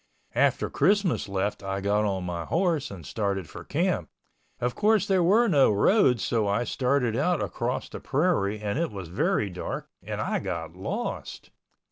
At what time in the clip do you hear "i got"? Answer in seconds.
1.61-2.05, 10.19-10.75